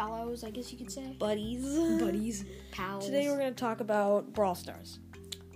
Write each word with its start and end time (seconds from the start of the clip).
fellows, 0.00 0.44
I 0.44 0.50
guess 0.50 0.72
you 0.72 0.78
could 0.78 0.90
say. 0.90 1.14
buddies. 1.18 1.62
Buddies, 2.00 2.44
pals. 2.70 3.04
Today 3.04 3.28
we're 3.28 3.36
going 3.36 3.52
to 3.52 3.60
talk 3.60 3.80
about 3.80 4.32
Brawl 4.32 4.54
Stars. 4.54 4.98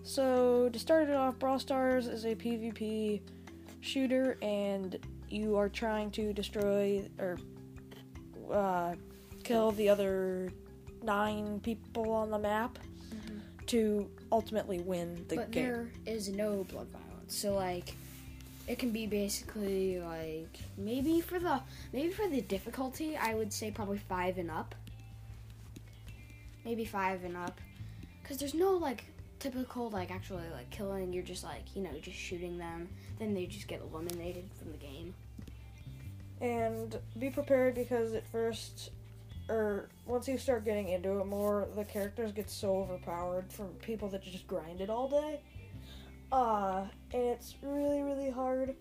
So, 0.02 0.68
to 0.70 0.78
start 0.78 1.08
it 1.08 1.16
off, 1.16 1.38
Brawl 1.38 1.58
Stars 1.58 2.06
is 2.08 2.26
a 2.26 2.34
PvP 2.34 3.22
shooter, 3.80 4.36
and 4.42 4.98
you 5.30 5.56
are 5.56 5.70
trying 5.70 6.10
to 6.12 6.34
destroy 6.34 7.08
or 7.18 7.38
uh, 8.52 8.94
kill 9.44 9.72
the 9.72 9.88
other 9.88 10.50
nine 11.02 11.58
people 11.60 12.12
on 12.12 12.30
the 12.30 12.38
map 12.38 12.78
to 13.66 14.10
ultimately 14.30 14.78
win 14.80 15.24
the 15.28 15.36
game. 15.36 15.44
but 15.44 15.50
game. 15.52 15.64
there 15.64 15.92
is 16.04 16.28
no 16.28 16.64
blood 16.64 16.88
violence, 16.88 17.34
so 17.34 17.54
like, 17.54 17.94
it 18.66 18.78
can 18.78 18.90
be 18.90 19.06
basically 19.06 20.00
like 20.00 20.58
maybe 20.76 21.20
for 21.20 21.38
the 21.38 21.60
maybe 21.92 22.10
for 22.10 22.28
the 22.28 22.40
difficulty, 22.40 23.16
I 23.16 23.34
would 23.34 23.52
say 23.52 23.70
probably 23.70 23.98
five 23.98 24.38
and 24.38 24.50
up. 24.50 24.74
Maybe 26.64 26.84
five 26.84 27.24
and 27.24 27.36
up, 27.36 27.60
because 28.22 28.38
there's 28.38 28.54
no 28.54 28.72
like 28.72 29.04
typical 29.38 29.90
like 29.90 30.10
actually 30.10 30.48
like 30.54 30.70
killing. 30.70 31.12
You're 31.12 31.22
just 31.22 31.44
like 31.44 31.76
you 31.76 31.82
know 31.82 31.90
just 32.00 32.16
shooting 32.16 32.56
them, 32.56 32.88
then 33.18 33.34
they 33.34 33.46
just 33.46 33.68
get 33.68 33.82
eliminated 33.82 34.48
from 34.58 34.72
the 34.72 34.78
game. 34.78 35.14
And 36.40 36.98
be 37.18 37.30
prepared 37.30 37.74
because 37.74 38.14
at 38.14 38.26
first, 38.26 38.90
or 39.48 39.88
once 40.06 40.26
you 40.26 40.38
start 40.38 40.64
getting 40.64 40.88
into 40.88 41.20
it 41.20 41.26
more, 41.26 41.68
the 41.76 41.84
characters 41.84 42.32
get 42.32 42.48
so 42.48 42.78
overpowered 42.78 43.52
from 43.52 43.68
people 43.82 44.08
that 44.08 44.22
just 44.22 44.46
grind 44.46 44.80
it 44.80 44.88
all 44.88 45.08
day. 45.08 45.40
Uh, 46.32 46.86
and 47.12 47.22
it's 47.22 47.54
really, 47.62 48.02
really 48.02 48.30
hard 48.30 48.74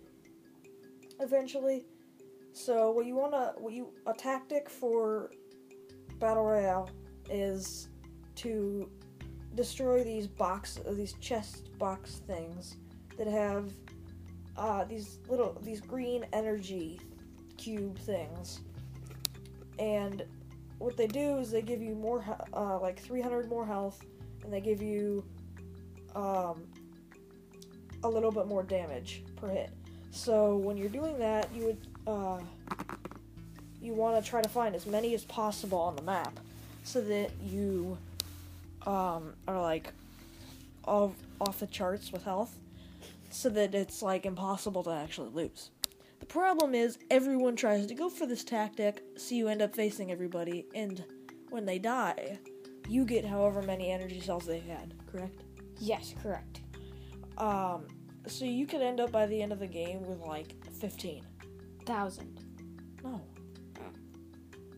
eventually. 1.20 1.86
So 2.54 2.92
what 2.92 3.06
you 3.06 3.16
wanna, 3.16 3.54
what 3.58 3.74
you, 3.74 3.94
a 4.08 4.14
tactic 4.14 4.70
for 4.70 5.32
Battle 6.20 6.46
Royale 6.46 6.90
is 7.30 7.90
to 8.36 8.90
destroy 9.56 10.04
these 10.04 10.28
box, 10.28 10.80
these 10.92 11.14
chest 11.14 11.78
box 11.78 12.22
things 12.28 12.78
that 13.18 13.28
have 13.28 13.72
uh, 14.58 14.84
these 14.86 15.20
little, 15.28 15.58
these 15.64 15.82
green 15.82 16.26
energy 16.34 17.00
cube 17.58 17.98
things. 18.00 18.62
And 19.80 20.24
what 20.78 20.98
they 20.98 21.08
do 21.08 21.38
is 21.38 21.52
they 21.52 21.62
give 21.62 21.82
you 21.82 21.96
more, 21.96 22.24
uh, 22.54 22.80
like 22.80 23.00
300 23.00 23.50
more 23.50 23.66
health, 23.66 24.04
and 24.44 24.52
they 24.52 24.62
give 24.62 24.82
you 24.82 25.24
um, 26.16 26.64
a 28.04 28.10
little 28.10 28.32
bit 28.32 28.48
more 28.48 28.64
damage 28.64 29.24
per 29.36 29.50
hit. 29.50 29.70
So 30.12 30.58
when 30.58 30.78
you're 30.78 30.90
doing 30.90 31.18
that, 31.20 31.50
you 31.56 31.66
would 31.66 31.78
uh, 32.06 32.40
you 33.82 33.94
want 33.94 34.24
to 34.24 34.30
try 34.30 34.42
to 34.42 34.50
find 34.50 34.76
as 34.76 34.86
many 34.86 35.14
as 35.14 35.24
possible 35.26 35.80
on 35.80 35.96
the 35.96 36.02
map, 36.04 36.40
so 36.84 37.02
that 37.02 37.32
you 37.42 37.98
um, 38.86 39.34
are 39.48 39.60
like 39.60 39.92
off 40.86 41.12
off 41.42 41.60
the 41.60 41.68
charts 41.68 42.12
with 42.12 42.24
health, 42.24 42.58
so 43.32 43.50
that 43.50 43.74
it's 43.74 44.02
like 44.02 44.26
impossible 44.26 44.84
to 44.84 44.92
actually 44.92 45.30
lose. 45.30 45.72
The 46.20 46.26
problem 46.28 46.74
is 46.74 47.00
everyone 47.10 47.56
tries 47.56 47.86
to 47.88 47.96
go 47.96 48.10
for 48.10 48.26
this 48.26 48.44
tactic, 48.44 49.04
so 49.18 49.36
you 49.36 49.48
end 49.48 49.62
up 49.62 49.76
facing 49.76 50.12
everybody, 50.12 50.66
and 50.74 51.04
when 51.50 51.66
they 51.66 51.80
die, 51.80 52.40
you 52.88 53.04
get 53.04 53.26
however 53.26 53.62
many 53.62 53.92
energy 53.92 54.22
cells 54.22 54.46
they 54.46 54.60
had. 54.60 54.94
Correct. 55.12 55.42
Yes, 55.80 56.14
correct. 56.22 56.62
Um, 57.38 57.86
so 58.28 58.46
you 58.46 58.66
could 58.66 58.82
end 58.82 59.00
up 59.00 59.12
by 59.12 59.26
the 59.26 59.42
end 59.42 59.52
of 59.52 59.60
the 59.60 59.68
game 59.68 60.06
with 60.06 60.20
like 60.20 60.56
15. 60.80 61.24
Thousand. 61.86 62.40
No, 63.04 63.22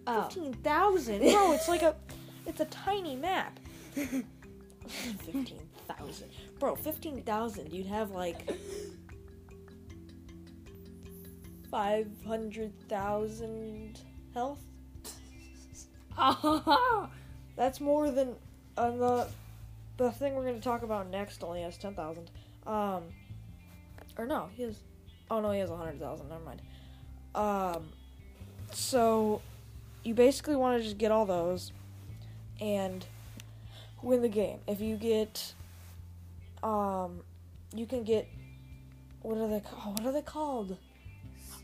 Oh. 0.08 0.24
15,000. 0.24 1.20
Bro, 1.20 1.54
it's 1.54 1.68
like 1.68 1.82
a, 1.82 1.96
it's 2.46 2.60
a 2.60 2.66
tiny 2.66 3.16
map. 3.16 3.60
15,000. 3.94 6.30
Bro, 6.60 6.76
15,000. 6.76 7.74
You'd 7.74 7.88
have 7.88 8.12
like 8.12 8.48
500,000 11.72 14.00
health. 14.34 14.60
Oh. 16.18 17.10
That's 17.56 17.80
more 17.80 18.12
than 18.12 18.36
uh, 18.78 18.92
the 18.92 19.28
the 19.98 20.12
thing 20.12 20.36
we're 20.36 20.44
going 20.44 20.56
to 20.56 20.62
talk 20.62 20.84
about 20.84 21.10
next 21.10 21.42
only 21.44 21.62
has 21.62 21.78
10,000. 21.78 22.30
Um 22.68 23.04
or 24.18 24.26
no, 24.26 24.50
he 24.56 24.64
has 24.64 24.80
Oh 25.30 25.40
no, 25.42 25.52
he 25.52 25.60
has 25.60 25.70
a 25.70 25.74
100,000. 25.74 26.30
Never 26.30 26.44
mind. 26.44 26.62
Um 27.34 27.90
so 28.72 29.42
you 30.04 30.14
basically 30.14 30.56
want 30.56 30.78
to 30.78 30.84
just 30.84 30.98
get 30.98 31.12
all 31.12 31.26
those 31.26 31.72
and 32.62 33.06
win 34.02 34.22
the 34.22 34.30
game. 34.30 34.60
If 34.68 34.80
you 34.82 34.96
get 34.98 35.54
um 36.64 37.22
you 37.74 37.86
can 37.86 38.04
get 38.04 38.28
what 39.22 39.38
are 39.38 39.48
they 39.48 39.62
oh, 39.74 39.92
what 39.92 40.06
are 40.06 40.12
they 40.12 40.22
called? 40.22 40.78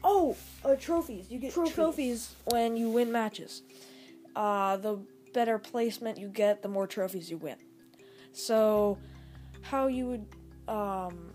Oh, 0.04 0.36
uh, 0.66 0.76
trophies. 0.76 1.30
You 1.30 1.40
get 1.40 1.54
Trophies. 1.54 1.76
trophies 1.76 2.36
when 2.46 2.76
you 2.76 2.90
win 2.90 3.12
matches. 3.12 3.62
Uh, 4.36 4.78
the 4.78 5.00
better 5.34 5.60
placement 5.60 6.18
you 6.18 6.28
get, 6.28 6.62
the 6.64 6.68
more 6.68 6.88
trophies 6.88 7.30
you 7.30 7.38
win. 7.38 7.58
So, 8.34 8.98
how 9.62 9.88
you 9.88 10.08
would, 10.08 10.26
um, 10.68 11.32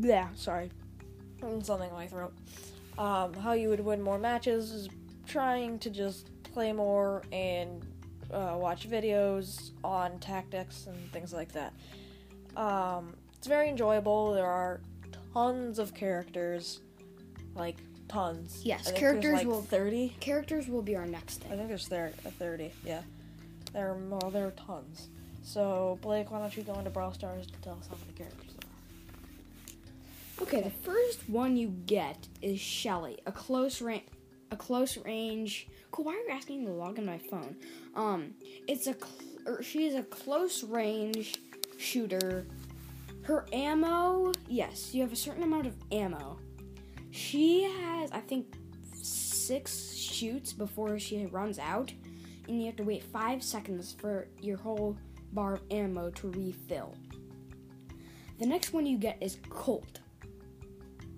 yeah, 0.00 0.28
sorry, 0.34 0.70
something 1.62 1.88
in 1.88 1.94
my 1.94 2.06
throat. 2.06 2.32
Um, 2.98 3.34
how 3.34 3.52
you 3.52 3.68
would 3.70 3.80
win 3.80 4.02
more 4.02 4.18
matches 4.18 4.70
is 4.72 4.88
trying 5.26 5.78
to 5.80 5.90
just 5.90 6.28
play 6.42 6.72
more 6.72 7.22
and 7.32 7.84
uh, 8.32 8.56
watch 8.58 8.88
videos 8.88 9.70
on 9.82 10.18
tactics 10.18 10.86
and 10.86 11.10
things 11.12 11.32
like 11.32 11.52
that. 11.52 11.72
Um, 12.56 13.14
it's 13.36 13.46
very 13.46 13.68
enjoyable. 13.68 14.34
There 14.34 14.46
are 14.46 14.80
tons 15.32 15.78
of 15.78 15.94
characters, 15.94 16.80
like 17.54 17.76
tons. 18.08 18.60
Yes, 18.64 18.90
characters 18.92 19.34
like 19.34 19.46
will- 19.46 19.62
thirty. 19.62 20.14
Characters 20.20 20.68
will 20.68 20.82
be 20.82 20.96
our 20.96 21.06
next 21.06 21.42
thing. 21.42 21.52
I 21.52 21.56
think 21.56 21.68
there's 21.68 21.88
there 21.88 22.12
a 22.24 22.30
thirty. 22.30 22.72
Yeah, 22.84 23.02
there 23.72 23.92
are 23.92 23.98
more. 23.98 24.30
There 24.30 24.46
are 24.46 24.52
tons. 24.52 25.08
So 25.42 25.98
Blake, 26.02 26.30
why 26.30 26.38
don't 26.40 26.54
you 26.56 26.62
go 26.62 26.74
into 26.74 26.90
Brawl 26.90 27.12
Stars 27.14 27.46
to 27.46 27.58
tell 27.62 27.78
us 27.78 27.86
how 27.88 27.96
many 27.96 28.12
characters? 28.12 28.49
Okay, 30.42 30.62
the 30.62 30.70
first 30.70 31.28
one 31.28 31.56
you 31.56 31.68
get 31.86 32.26
is 32.40 32.58
Shelly, 32.58 33.18
a 33.26 33.32
close 33.32 33.82
range, 33.82 34.04
a 34.50 34.56
close 34.56 34.96
range. 34.96 35.68
Cool. 35.90 36.06
Why 36.06 36.14
are 36.14 36.18
you 36.18 36.30
asking 36.30 36.60
me 36.60 36.66
to 36.66 36.72
log 36.72 36.98
in 36.98 37.04
my 37.04 37.18
phone? 37.18 37.56
Um, 37.94 38.32
it's 38.66 38.86
a 38.86 38.94
cl- 38.94 39.10
or 39.46 39.62
she 39.62 39.86
is 39.86 39.94
a 39.94 40.02
close 40.02 40.64
range 40.64 41.36
shooter. 41.78 42.46
Her 43.22 43.46
ammo, 43.52 44.32
yes, 44.48 44.94
you 44.94 45.02
have 45.02 45.12
a 45.12 45.16
certain 45.16 45.42
amount 45.42 45.66
of 45.66 45.74
ammo. 45.92 46.38
She 47.10 47.64
has, 47.64 48.10
I 48.10 48.20
think, 48.20 48.56
six 48.94 49.94
shoots 49.94 50.52
before 50.52 50.98
she 50.98 51.26
runs 51.26 51.58
out, 51.58 51.92
and 52.48 52.58
you 52.58 52.66
have 52.66 52.76
to 52.76 52.82
wait 52.82 53.04
five 53.04 53.42
seconds 53.42 53.94
for 53.98 54.26
your 54.40 54.56
whole 54.56 54.96
bar 55.32 55.54
of 55.54 55.62
ammo 55.70 56.10
to 56.10 56.30
refill. 56.30 56.96
The 58.38 58.46
next 58.46 58.72
one 58.72 58.86
you 58.86 58.96
get 58.96 59.18
is 59.20 59.36
Colt. 59.50 59.99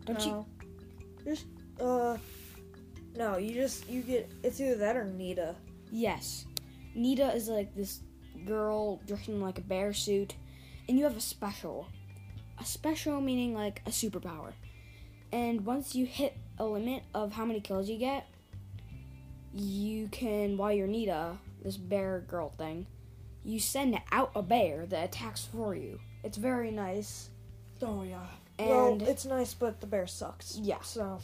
Don't 0.04 0.26
you? 0.26 0.46
Just 1.24 1.46
uh, 1.80 2.16
no. 3.16 3.36
You 3.36 3.54
just 3.54 3.88
you 3.88 4.02
get 4.02 4.30
it's 4.42 4.60
either 4.60 4.76
that 4.76 4.96
or 4.96 5.04
Nita. 5.04 5.54
Yes. 5.90 6.46
Nita 6.94 7.32
is 7.34 7.48
like 7.48 7.74
this 7.74 8.00
girl 8.44 9.00
dressed 9.06 9.28
in 9.28 9.40
like 9.40 9.58
a 9.58 9.62
bear 9.62 9.92
suit, 9.92 10.34
and 10.88 10.98
you 10.98 11.04
have 11.04 11.16
a 11.16 11.20
special. 11.20 11.86
A 12.60 12.64
special 12.64 13.20
meaning 13.20 13.54
like 13.54 13.82
a 13.86 13.90
superpower. 13.90 14.52
And 15.32 15.64
once 15.64 15.94
you 15.94 16.04
hit 16.04 16.36
a 16.58 16.64
limit 16.64 17.02
of 17.14 17.32
how 17.32 17.44
many 17.44 17.60
kills 17.60 17.88
you 17.88 17.98
get, 17.98 18.26
you 19.54 20.08
can, 20.08 20.56
while 20.56 20.72
you're 20.72 20.86
Nita, 20.86 21.38
this 21.62 21.76
bear 21.76 22.20
girl 22.28 22.50
thing, 22.50 22.86
you 23.44 23.58
send 23.58 23.98
out 24.12 24.30
a 24.34 24.42
bear 24.42 24.86
that 24.86 25.04
attacks 25.04 25.46
for 25.46 25.74
you. 25.74 25.98
It's 26.22 26.36
very 26.36 26.70
nice. 26.70 27.30
Oh 27.80 28.02
yeah. 28.02 28.26
And 28.58 29.00
well, 29.00 29.08
it's 29.08 29.24
nice, 29.24 29.54
but 29.54 29.80
the 29.80 29.86
bear 29.86 30.06
sucks. 30.06 30.58
Yeah. 30.58 30.80
So 30.82 31.18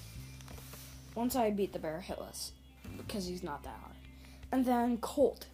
once 1.14 1.36
I 1.36 1.50
beat 1.50 1.72
the 1.72 1.78
bear 1.78 2.04
hitless 2.06 2.52
because 2.96 3.26
he's 3.26 3.42
not 3.42 3.62
that 3.64 3.76
hard. 3.82 3.96
And 4.52 4.64
then 4.64 4.98
Colt. 4.98 5.46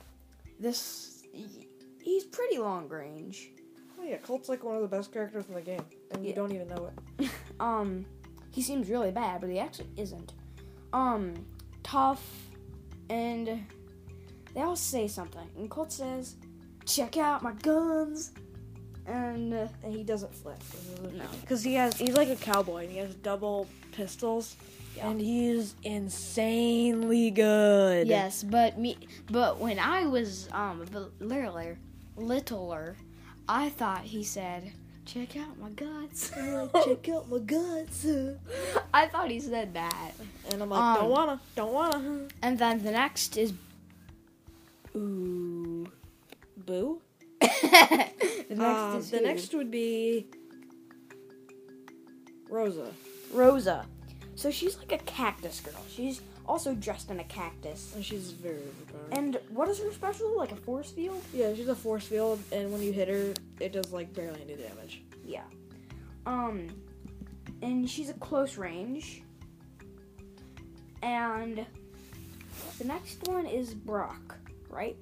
This 0.60 1.22
he's 2.02 2.24
pretty 2.24 2.58
long 2.58 2.88
range. 2.88 3.50
oh 3.98 4.04
yeah, 4.04 4.18
Colt's 4.18 4.48
like 4.48 4.62
one 4.62 4.76
of 4.76 4.82
the 4.82 4.88
best 4.88 5.12
characters 5.12 5.46
in 5.48 5.54
the 5.54 5.60
game, 5.60 5.84
and 6.12 6.24
you 6.24 6.32
don't 6.32 6.52
even 6.52 6.68
know 6.68 6.90
it. 7.18 7.30
Um 7.60 8.04
he 8.50 8.62
seems 8.62 8.88
really 8.88 9.10
bad, 9.10 9.40
but 9.40 9.50
he 9.50 9.58
actually 9.58 9.90
isn't. 9.96 10.32
Um 10.92 11.34
tough 11.82 12.24
and 13.10 13.64
they 14.54 14.60
all 14.60 14.76
say 14.76 15.08
something. 15.08 15.48
And 15.56 15.68
Colt 15.68 15.92
says, 15.92 16.36
"Check 16.86 17.16
out 17.16 17.42
my 17.42 17.52
guns." 17.52 18.32
And 19.06 19.52
uh, 19.52 19.66
and 19.82 19.94
he 19.94 20.02
doesn't 20.02 20.34
flip. 20.34 20.58
no. 21.12 21.24
Because 21.42 21.62
he 21.62 21.74
has, 21.74 21.98
he's 21.98 22.16
like 22.16 22.28
a 22.30 22.36
cowboy, 22.36 22.84
and 22.84 22.90
he 22.90 22.98
has 22.98 23.14
double 23.16 23.66
pistols, 23.92 24.56
Yeah. 24.96 25.10
and 25.10 25.20
he's 25.20 25.74
insanely 25.82 27.30
good. 27.30 28.06
Yes, 28.06 28.42
but 28.42 28.78
me 28.78 28.96
but 29.30 29.58
when 29.60 29.78
I 29.78 30.06
was 30.06 30.48
um 30.52 30.80
a 30.80 30.86
bit 30.86 31.20
littler, 31.20 31.76
littler, 32.16 32.96
I 33.46 33.68
thought 33.68 34.00
he 34.04 34.24
said, 34.24 34.72
"Check 35.04 35.36
out 35.36 35.58
my 35.58 35.68
guts." 35.70 36.30
check 36.86 37.08
out 37.10 37.28
my 37.28 37.38
guts. 37.40 38.04
And 38.04 38.38
I 38.94 39.06
thought 39.06 39.30
he 39.30 39.38
said 39.38 39.74
that. 39.74 40.12
And 40.50 40.62
I'm 40.62 40.70
like, 40.70 40.80
Um, 40.80 40.96
don't 40.96 41.10
wanna, 41.10 41.40
don't 41.56 41.72
wanna. 41.74 42.28
And 42.40 42.58
then 42.58 42.82
the 42.82 42.90
next 42.90 43.36
is 43.36 43.52
ooh. 44.96 45.86
Boo. 46.56 47.00
the 48.48 48.54
next 48.56 48.96
is 48.96 49.10
the 49.10 49.20
next 49.20 49.54
would 49.54 49.70
be 49.70 50.26
Rosa. 52.48 52.92
Rosa. 53.32 53.86
So 54.36 54.50
she's 54.50 54.76
like 54.78 54.92
a 54.92 54.98
cactus 55.04 55.60
girl. 55.60 55.82
She's 55.88 56.20
also 56.46 56.74
dressed 56.74 57.10
in 57.10 57.20
a 57.20 57.24
cactus. 57.24 57.92
And 57.94 58.04
she's 58.04 58.30
very 58.32 58.58
overpowered. 58.58 59.18
And 59.18 59.38
what 59.50 59.68
is 59.68 59.78
her 59.80 59.92
special? 59.92 60.36
Like 60.36 60.52
a 60.52 60.56
force 60.56 60.90
field? 60.90 61.22
yeah, 61.32 61.54
she's 61.54 61.68
a 61.68 61.74
force 61.74 62.06
field, 62.06 62.40
and 62.52 62.72
when 62.72 62.82
you 62.82 62.92
hit 62.92 63.08
her, 63.08 63.34
it 63.60 63.72
does 63.72 63.92
like 63.92 64.12
barely 64.12 64.40
any 64.42 64.54
damage. 64.54 65.02
Yeah. 65.24 65.44
Um, 66.26 66.68
and 67.62 67.88
she's 67.88 68.10
a 68.10 68.14
close 68.14 68.56
range. 68.56 69.22
And 71.02 71.64
the 72.78 72.84
next 72.84 73.26
one 73.28 73.46
is 73.46 73.74
Brock, 73.74 74.36
right? 74.70 74.96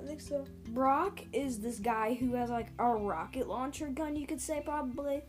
I 0.00 0.06
think 0.06 0.20
so. 0.20 0.44
Brock 0.68 1.20
is 1.32 1.58
this 1.60 1.78
guy 1.78 2.14
who 2.14 2.34
has 2.34 2.50
like 2.50 2.68
a 2.78 2.88
rocket 2.88 3.48
launcher 3.48 3.88
gun, 3.88 4.16
you 4.16 4.26
could 4.26 4.40
say 4.40 4.62
probably, 4.64 5.22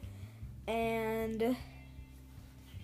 and 0.67 1.55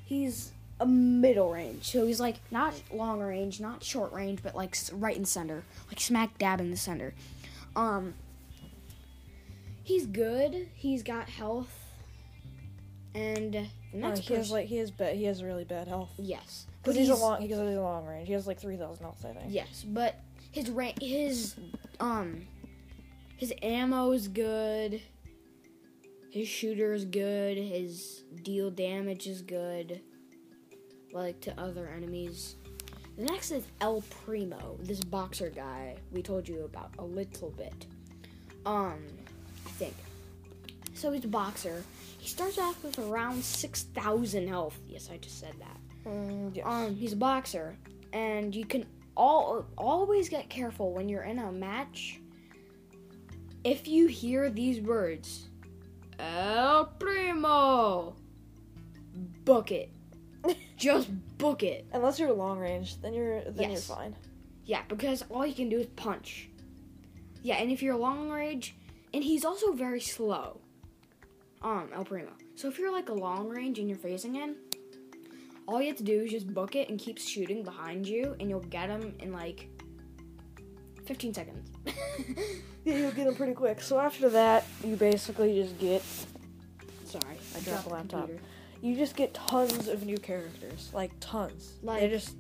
he's 0.06 0.52
a 0.80 0.86
middle 0.86 1.52
range. 1.52 1.84
So 1.92 2.06
he's 2.06 2.20
like 2.20 2.38
not 2.52 2.74
long 2.92 3.20
range, 3.22 3.60
not 3.60 3.84
short 3.84 4.12
range, 4.12 4.40
but 4.44 4.56
like 4.56 4.76
right 4.92 5.16
in 5.16 5.26
center, 5.26 5.64
like 5.88 6.00
smack 6.00 6.38
dab 6.38 6.60
in 6.60 6.72
the 6.72 6.78
center. 6.78 7.14
Um, 7.76 8.14
he's 9.84 10.06
good. 10.06 10.68
He's 10.74 11.04
got 11.04 11.30
health, 11.30 11.74
and 13.14 13.54
the 13.54 13.68
No, 13.94 14.12
he 14.16 14.34
has 14.34 14.52
like 14.52 14.68
he 14.68 14.78
has 14.78 14.92
bad, 14.92 15.16
he 15.16 15.26
has 15.26 15.44
really 15.44 15.64
bad 15.66 15.88
health. 15.88 16.10
yes, 16.18 16.66
Because 16.82 16.96
But 16.96 17.00
he's, 17.00 17.10
a 17.10 17.16
long, 17.16 17.42
because 17.42 17.60
he's 17.60 17.78
a 17.78 17.82
long 17.82 18.06
range. 18.06 18.28
He 18.28 18.34
has 18.34 18.48
like 18.48 18.60
three 18.60 18.76
thousand 18.78 19.04
health, 19.04 19.24
I 19.24 19.34
think. 19.34 19.46
Yes, 19.50 19.86
but 19.88 20.20
his 20.56 20.70
ra- 20.72 20.94
his 21.02 21.56
um 22.00 22.48
his 23.36 23.54
ammo 23.62 24.14
is 24.14 24.30
good. 24.30 25.02
His 26.32 26.48
shooter 26.48 26.94
is 26.94 27.04
good. 27.04 27.58
His 27.58 28.24
deal 28.42 28.72
damage 28.72 29.28
is 29.28 29.42
good. 29.42 30.02
Like 31.12 31.42
to 31.42 31.60
other 31.60 31.90
enemies. 31.94 32.56
The 33.18 33.24
next 33.24 33.52
is 33.52 33.66
El 33.82 34.02
Primo, 34.02 34.78
this 34.82 35.02
boxer 35.02 35.50
guy 35.50 35.98
we 36.12 36.22
told 36.22 36.48
you 36.48 36.64
about 36.64 36.92
a 37.00 37.04
little 37.04 37.52
bit. 37.52 37.86
Um, 38.66 39.06
I 39.66 39.70
think. 39.72 39.94
So 40.94 41.12
he's 41.12 41.26
a 41.26 41.28
boxer. 41.28 41.84
He 42.18 42.30
starts 42.30 42.58
off 42.58 42.82
with 42.82 42.98
around 42.98 43.44
six 43.44 43.84
thousand 43.84 44.48
health. 44.48 44.80
Yes, 44.88 45.10
I 45.12 45.18
just 45.18 45.38
said 45.38 45.54
that. 45.60 46.10
Mm, 46.10 46.56
yes. 46.56 46.66
Um, 46.66 46.96
he's 46.96 47.12
a 47.12 47.18
boxer, 47.18 47.76
and 48.14 48.56
you 48.56 48.66
can 48.66 48.86
all 49.16 49.66
always 49.78 50.30
get 50.30 50.50
careful 50.50 50.92
when 50.94 51.08
you're 51.10 51.24
in 51.24 51.40
a 51.40 51.52
match. 51.52 52.20
If 53.64 53.88
you 53.88 54.08
hear 54.08 54.50
these 54.50 54.80
words, 54.82 55.48
El 56.20 56.86
Primo, 57.00 58.16
book 59.44 59.72
it. 59.72 59.90
Just 60.78 61.10
book 61.38 61.64
it. 61.64 61.88
Unless 61.94 62.20
you're 62.20 62.32
long 62.32 62.60
range, 62.60 63.02
then 63.02 63.14
you're 63.14 63.42
then 63.46 63.72
Yes. 63.72 63.88
you're 63.88 63.98
fine. 63.98 64.16
Yeah, 64.66 64.82
because 64.88 65.24
all 65.30 65.46
you 65.46 65.54
can 65.54 65.70
do 65.70 65.80
is 65.80 65.88
punch. 65.96 66.50
Yeah, 67.42 67.56
and 67.56 67.72
if 67.72 67.82
you're 67.84 67.96
long 67.96 68.30
range, 68.30 68.76
and 69.14 69.24
he's 69.24 69.46
also 69.46 69.72
very 69.74 70.02
slow. 70.02 70.60
Um, 71.62 71.90
El 71.94 72.04
Primo. 72.06 72.32
So 72.56 72.68
if 72.68 72.78
you're 72.78 72.92
like 72.92 73.10
a 73.10 73.14
long 73.14 73.48
range 73.50 73.80
and 73.80 73.88
you're 73.90 73.98
facing 73.98 74.34
him, 74.34 74.56
all 75.68 75.82
you 75.82 75.88
have 75.88 75.98
to 75.98 76.04
do 76.04 76.22
is 76.22 76.32
just 76.32 76.54
book 76.54 76.76
it 76.76 76.90
and 76.90 77.00
keep 77.00 77.18
shooting 77.18 77.64
behind 77.64 78.08
you, 78.08 78.36
and 78.40 78.50
you'll 78.50 78.60
get 78.62 78.88
them 78.88 79.16
in 79.20 79.32
like 79.34 79.68
15 81.06 81.34
seconds. 81.34 81.70
Yeah, 82.86 82.98
you'll 82.98 83.12
get 83.14 83.26
them 83.26 83.34
pretty 83.34 83.54
quick. 83.54 83.82
So 83.82 83.98
after 84.00 84.30
that, 84.30 84.64
you 84.84 84.96
basically 84.96 85.60
just 85.60 85.76
get. 85.80 86.04
Sorry, 87.06 87.36
I 87.56 87.60
dropped 87.62 87.86
the 87.86 87.90
laptop. 87.94 88.20
computer. 88.28 88.42
You 88.80 88.96
just 88.96 89.16
get 89.16 89.34
tons 89.34 89.88
of 89.88 90.06
new 90.06 90.18
characters, 90.20 90.92
like 90.94 91.10
tons. 91.20 91.74
Like- 91.82 92.02
they 92.02 92.10
just 92.10 92.36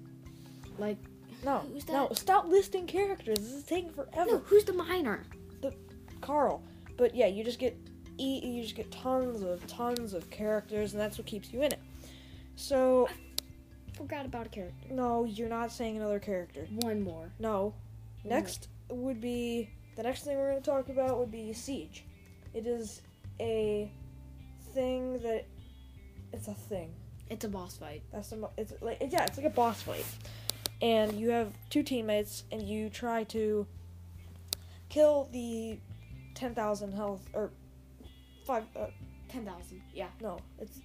Like, 0.77 0.97
no, 1.43 1.63
no. 1.89 2.09
Stop 2.13 2.47
listing 2.47 2.85
characters. 2.85 3.39
This 3.39 3.53
is 3.53 3.63
taking 3.63 3.89
forever. 3.89 4.33
no, 4.33 4.37
who's 4.45 4.65
the 4.65 4.73
miner? 4.73 5.23
The 5.63 5.73
Carl. 6.21 6.61
But 6.95 7.15
yeah, 7.15 7.25
you 7.25 7.43
just 7.43 7.57
get 7.57 7.75
e- 8.19 8.41
you 8.45 8.61
just 8.61 8.75
get 8.75 8.91
tons 8.91 9.41
of 9.41 9.65
tons 9.65 10.13
of 10.13 10.29
characters, 10.29 10.91
and 10.93 11.01
that's 11.01 11.17
what 11.17 11.25
keeps 11.25 11.51
you 11.51 11.63
in 11.63 11.71
it. 11.71 11.79
So 12.55 13.09
Forgot 13.95 14.25
about 14.25 14.47
a 14.47 14.49
character. 14.49 14.87
no, 14.91 15.23
you're 15.25 15.49
not 15.49 15.71
saying 15.71 15.97
another 15.97 16.19
character. 16.19 16.67
One 16.81 17.01
more. 17.01 17.31
No. 17.39 17.73
Next 18.23 18.67
would 18.89 19.21
be 19.21 19.69
the 19.95 20.03
next 20.03 20.23
thing 20.23 20.37
we're 20.37 20.51
going 20.51 20.61
to 20.61 20.69
talk 20.69 20.89
about 20.89 21.17
would 21.19 21.31
be 21.31 21.53
Siege. 21.53 22.03
It 22.53 22.67
is 22.67 23.01
a 23.39 23.91
thing 24.73 25.19
that 25.19 25.45
it's 26.33 26.47
a 26.47 26.53
thing. 26.53 26.93
It's 27.29 27.45
a 27.45 27.49
boss 27.49 27.77
fight. 27.77 28.03
That's 28.11 28.31
mo- 28.33 28.51
it's 28.57 28.73
like 28.81 28.97
yeah, 29.09 29.25
it's 29.25 29.37
like 29.37 29.45
a 29.45 29.49
boss 29.49 29.81
fight, 29.81 30.05
and 30.81 31.13
you 31.13 31.29
have 31.29 31.53
two 31.69 31.81
teammates, 31.83 32.43
and 32.51 32.61
you 32.61 32.89
try 32.89 33.23
to 33.25 33.65
kill 34.89 35.29
the 35.31 35.79
ten 36.35 36.53
thousand 36.53 36.93
health 36.93 37.21
or 37.33 37.51
five. 38.45 38.63
Uh, 38.75 38.87
10,000. 39.27 39.81
Yeah. 39.93 40.07
no, 40.21 40.39
it's 40.59 40.79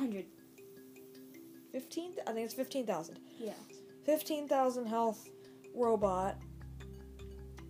100. 0.00 0.24
fifteen. 1.72 2.12
I 2.26 2.32
think 2.32 2.44
it's 2.44 2.54
fifteen 2.54 2.86
thousand. 2.86 3.18
Yeah. 3.38 3.52
15,000 4.06 4.86
health 4.86 5.28
robot 5.74 6.36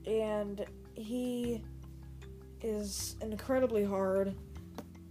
and 0.07 0.65
he 0.95 1.61
is 2.63 3.17
incredibly 3.21 3.85
hard 3.85 4.33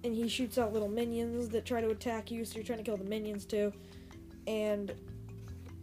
and 0.06 0.16
he 0.16 0.30
shoots 0.30 0.58
out 0.58 0.72
little 0.72 0.88
minions 0.88 1.50
that 1.50 1.66
try 1.66 1.82
to 1.82 1.90
attack 1.90 2.32
you 2.32 2.46
so 2.46 2.56
you're 2.56 2.64
trying 2.64 2.78
to 2.80 2.86
kill 2.86 2.96
the 2.98 3.04
minions 3.04 3.44
too 3.46 3.72
and 4.48 4.94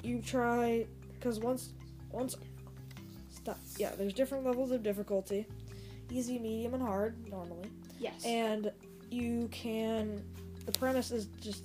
you 0.03 0.23
try 0.23 0.87
because 1.15 1.39
once 1.39 1.75
once 2.11 2.35
stop 3.29 3.59
yeah 3.77 3.93
there's 3.97 4.15
different 4.15 4.43
levels 4.45 4.71
of 4.71 4.83
difficulty 4.83 5.47
easy 6.11 6.39
medium 6.39 6.73
and 6.75 6.83
hard 6.83 7.15
normally 7.29 7.69
Yes. 8.01 8.25
and 8.25 8.73
you 9.11 9.49
can 9.53 10.25
the 10.67 10.73
premise 10.73 11.11
is 11.13 11.27
just 11.41 11.65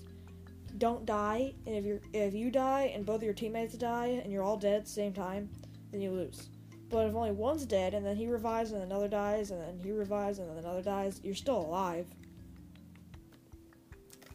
don't 0.78 1.06
die 1.06 1.54
and 1.66 1.76
if 1.76 1.86
you 1.86 2.00
if 2.14 2.34
you 2.34 2.50
die 2.50 2.92
and 2.96 3.06
both 3.06 3.18
of 3.18 3.24
your 3.24 3.34
teammates 3.34 3.74
die 3.74 4.22
and 4.24 4.32
you're 4.32 4.44
all 4.44 4.58
dead 4.58 4.76
at 4.76 4.86
the 4.86 4.92
same 4.92 5.12
time 5.12 5.50
then 5.92 6.00
you 6.02 6.12
lose. 6.12 6.48
But 6.90 7.08
if 7.08 7.16
only 7.16 7.32
one's 7.32 7.66
dead 7.66 7.94
and 7.94 8.06
then 8.06 8.16
he 8.16 8.28
revives 8.28 8.72
and 8.72 8.82
another 8.84 9.08
dies 9.08 9.52
and 9.52 9.62
then 9.62 9.80
he 9.84 9.92
revives 9.92 10.40
and 10.40 10.50
then 10.50 10.58
another 10.58 10.82
dies 10.82 11.20
you're 11.24 11.36
still 11.36 11.60
alive. 11.60 12.08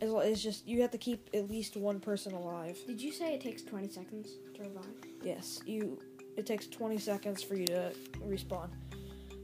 It's, 0.01 0.13
it's 0.13 0.43
just 0.43 0.67
you 0.67 0.83
have 0.83 0.91
to 0.91 0.99
keep 0.99 1.31
at 1.33 1.49
least 1.49 1.77
one 1.77 2.01
person 2.01 2.35
alive. 2.35 2.77
Did 2.87 3.01
you 3.01 3.13
say 3.13 3.35
it 3.35 3.41
takes 3.41 3.63
20 3.63 3.89
seconds 3.89 4.29
to 4.55 4.63
revive? 4.63 4.85
yes 5.23 5.61
you 5.65 5.99
it 6.37 6.45
takes 6.45 6.67
20 6.67 6.99
seconds 6.99 7.43
for 7.43 7.55
you 7.55 7.67
to 7.67 7.93
respawn. 8.27 8.69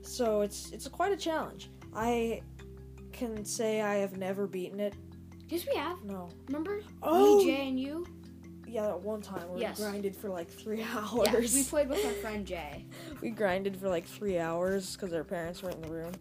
So 0.02 0.42
it's 0.42 0.70
it's 0.72 0.88
quite 0.88 1.12
a 1.12 1.16
challenge. 1.16 1.70
I 1.94 2.42
can 3.12 3.44
say 3.44 3.82
i 3.82 3.96
have 3.96 4.16
never 4.16 4.46
beaten 4.46 4.80
it 4.80 4.94
Yes, 5.52 5.66
we 5.70 5.74
have. 5.76 6.02
no 6.02 6.30
Remember? 6.46 6.80
Oh. 7.02 7.36
Me, 7.36 7.44
Jay, 7.44 7.68
and 7.68 7.78
you? 7.78 8.06
Yeah, 8.66 8.86
that 8.86 9.02
one 9.02 9.20
time 9.20 9.52
we 9.52 9.60
Yes. 9.60 9.78
grinded 9.78 10.16
for 10.16 10.30
like 10.30 10.48
three 10.48 10.82
hours. 10.82 11.52
we 11.52 11.62
played 11.64 11.90
with 11.90 12.02
our 12.06 12.12
friend 12.12 12.46
Jay. 12.52 12.86
we 13.20 13.28
grinded 13.28 13.76
for 13.76 13.90
like 13.90 14.06
three 14.06 14.38
hours 14.38 14.96
because 14.96 15.12
our 15.12 15.24
parents 15.24 15.62
weren't 15.62 15.74
in 15.76 15.82
the 15.82 15.88
room, 15.90 16.12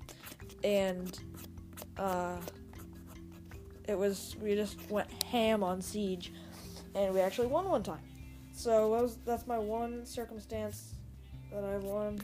and 0.66 1.18
uh, 1.98 2.36
it 3.88 3.98
was 3.98 4.36
we 4.42 4.54
just 4.54 4.76
went 4.92 5.10
ham 5.24 5.64
on 5.64 5.82
siege, 5.82 6.34
and 6.94 7.14
we 7.14 7.22
actually 7.22 7.48
won 7.48 7.70
one 7.70 7.84
time. 7.84 8.04
So 8.52 8.92
that 8.92 9.02
was 9.02 9.18
that's 9.26 9.48
my 9.48 9.58
one 9.58 10.06
circumstance 10.06 10.96
that 11.54 11.64
I 11.64 11.78
won 11.78 12.20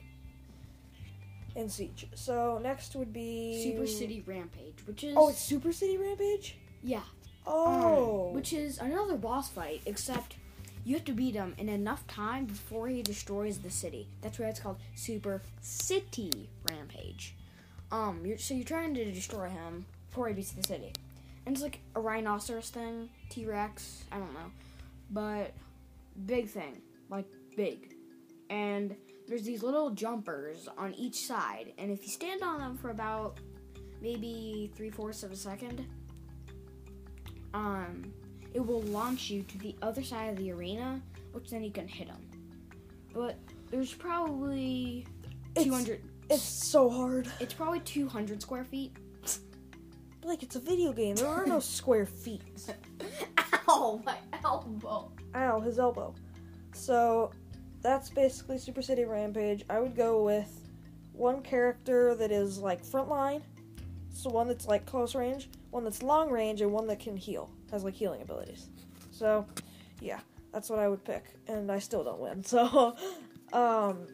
in 1.56 1.70
siege. 1.70 2.08
So 2.16 2.60
next 2.62 2.98
would 2.98 3.14
be 3.14 3.64
Super 3.64 3.88
City 3.88 4.24
Rampage, 4.26 4.86
which 4.86 5.06
is 5.06 5.14
Oh, 5.16 5.30
it's 5.30 5.40
Super 5.40 5.72
City 5.72 5.96
Rampage. 5.98 6.58
Yeah, 6.88 7.02
Oh, 7.46 8.28
um, 8.28 8.34
which 8.34 8.54
is 8.54 8.78
another 8.78 9.16
boss 9.16 9.50
fight, 9.50 9.82
except 9.86 10.36
you 10.84 10.96
have 10.96 11.06
to 11.06 11.12
beat 11.14 11.36
him 11.36 11.54
in 11.58 11.70
enough 11.70 12.06
time 12.08 12.46
before 12.46 12.88
he 12.88 13.02
destroys 13.02 13.60
the 13.60 13.70
city. 13.70 14.08
That's 14.22 14.40
why 14.40 14.48
it's 14.48 14.60
called 14.60 14.78
Super 14.96 15.42
City 15.62 16.50
Rampage. 16.70 17.36
Um, 17.92 18.22
you're, 18.26 18.38
so 18.38 18.54
you're 18.54 18.66
trying 18.66 18.94
to 18.96 19.12
destroy 19.12 19.50
him 19.50 19.86
before 20.10 20.28
he 20.28 20.34
beats 20.34 20.52
the 20.52 20.64
city, 20.64 20.92
and 21.46 21.56
it's 21.56 21.64
like 21.64 21.80
a 21.96 22.00
rhinoceros 22.00 22.70
thing, 22.70 23.10
T 23.30 23.46
Rex. 23.46 24.04
I 24.12 24.18
don't 24.18 24.34
know, 24.34 24.52
but 25.12 25.54
big 26.26 26.50
thing, 26.50 26.82
like 27.10 27.26
big, 27.56 27.94
and 28.50 28.96
there's 29.28 29.44
these 29.44 29.64
little 29.64 29.92
jumpers 29.92 30.68
on 30.78 30.94
each 30.96 31.26
side, 31.26 31.74
and 31.78 31.92
if 31.92 32.04
you 32.04 32.10
stand 32.10 32.44
on 32.44 32.60
them 32.60 32.78
for 32.78 32.90
about 32.90 33.40
maybe 34.02 34.72
three 34.76 34.90
fourths 34.90 35.24
of 35.24 35.32
a 35.32 35.36
second, 35.36 35.86
um, 37.54 38.12
it 38.54 38.60
will 38.66 38.82
launch 38.84 39.30
you 39.30 39.44
to 39.44 39.58
the 39.60 39.76
other 39.82 40.04
side 40.04 40.30
of 40.30 40.38
the 40.38 40.52
arena, 40.52 41.02
which 41.32 41.50
then 41.50 41.64
you 41.64 41.72
can 41.72 41.88
hit 41.88 42.08
them. 42.08 42.22
But 43.14 43.38
there's 43.70 43.94
probably 43.94 45.06
It's- 45.56 45.66
200. 45.66 46.02
It's 46.30 46.44
so 46.44 46.90
hard. 46.90 47.30
It's 47.40 47.54
probably 47.54 47.80
200 47.82 48.42
square 48.42 48.64
feet. 48.66 48.94
Like 50.24 50.44
it's 50.44 50.58
a 50.58 50.60
video 50.60 50.92
game. 50.92 51.16
There 51.16 51.28
are 51.30 51.46
no 51.46 51.60
square 51.62 52.06
feet. 52.06 52.42
Ow, 53.70 54.02
my 54.06 54.18
elbow. 54.44 55.10
Ow, 55.34 55.60
his 55.62 55.80
elbow. 55.80 56.14
So 56.74 57.32
that's 57.82 58.10
basically 58.10 58.58
Super 58.58 58.82
City 58.82 59.06
Rampage. 59.06 59.64
I 59.70 59.80
would 59.80 59.96
go 59.96 60.24
with 60.24 60.52
one 61.14 61.42
character 61.44 62.14
that 62.16 62.32
is 62.34 62.58
like 62.60 62.84
frontline, 62.86 63.42
so 64.10 64.30
one 64.30 64.50
that's 64.50 64.68
like 64.68 64.86
close 64.86 65.16
range, 65.16 65.50
one 65.72 65.84
that's 65.84 66.02
long 66.04 66.30
range, 66.30 66.62
and 66.62 66.72
one 66.72 66.88
that 66.88 67.00
can 67.00 67.16
heal, 67.18 67.50
has 67.72 67.84
like 67.84 67.94
healing 67.94 68.22
abilities. 68.22 68.70
So 69.12 69.46
yeah, 70.02 70.20
that's 70.54 70.70
what 70.70 70.80
I 70.80 70.88
would 70.88 71.04
pick, 71.04 71.26
and 71.48 71.72
I 71.72 71.80
still 71.80 72.04
don't 72.04 72.20
win. 72.20 72.44
So 72.48 72.96
um, 73.54 74.08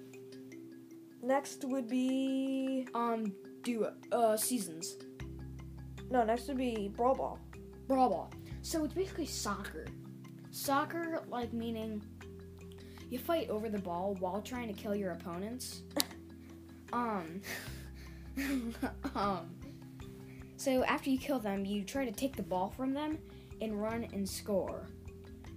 next 1.21 1.63
would 1.65 1.87
be 1.87 2.87
Um, 2.93 3.33
do 3.63 3.87
uh 4.11 4.37
seasons. 4.37 4.97
no, 6.11 6.23
next 6.23 6.47
would 6.47 6.57
be 6.57 6.89
Brawl 6.95 7.15
Ball. 7.15 7.39
Brawl 7.87 8.09
ball. 8.09 8.31
So 8.61 8.83
it's 8.83 8.93
basically 8.93 9.25
soccer. 9.25 9.85
Soccer, 10.51 11.21
like 11.29 11.51
meaning 11.53 12.01
you 13.09 13.19
fight 13.19 13.49
over 13.49 13.69
the 13.69 13.79
ball 13.79 14.15
while 14.19 14.41
trying 14.41 14.67
to 14.67 14.73
kill 14.73 14.95
your 14.95 15.11
opponents. 15.11 15.83
um, 16.93 17.41
um. 19.15 19.49
So 20.63 20.81
after 20.85 21.09
you 21.09 21.17
kill 21.17 21.39
them, 21.39 21.65
you 21.65 21.83
try 21.83 22.05
to 22.05 22.11
take 22.13 22.37
the 22.37 22.41
ball 22.41 22.69
from 22.69 22.93
them 22.93 23.17
and 23.59 23.81
run 23.81 24.07
and 24.13 24.27
score. 24.27 24.87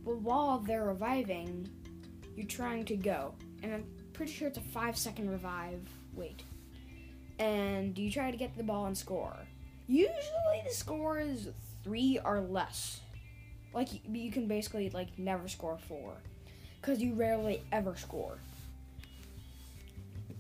But 0.04 0.16
while 0.16 0.58
they're 0.58 0.86
reviving, 0.86 1.68
you're 2.34 2.48
trying 2.48 2.84
to 2.86 2.96
go, 2.96 3.32
and 3.62 3.72
I'm 3.72 3.84
pretty 4.14 4.32
sure 4.32 4.48
it's 4.48 4.58
a 4.58 4.62
five 4.62 4.98
second 4.98 5.30
revive. 5.30 5.80
Wait, 6.12 6.42
and 7.38 7.96
you 7.96 8.10
try 8.10 8.32
to 8.32 8.36
get 8.36 8.56
the 8.56 8.64
ball 8.64 8.86
and 8.86 8.98
score. 8.98 9.36
Usually 9.86 10.62
the 10.66 10.74
score 10.74 11.20
is 11.20 11.50
three 11.84 12.18
or 12.24 12.40
less. 12.40 13.00
Like 13.72 13.90
you, 14.08 14.32
can 14.32 14.48
basically 14.48 14.90
like 14.90 15.16
never 15.20 15.46
score 15.46 15.78
four, 15.86 16.14
because 16.80 17.00
you 17.00 17.14
rarely 17.14 17.62
ever 17.70 17.94
score. 17.94 18.38